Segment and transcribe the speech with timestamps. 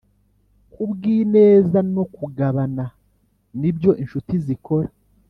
[0.71, 2.85] kubwineza no kugabana
[3.59, 4.89] nibyo inshuti zikora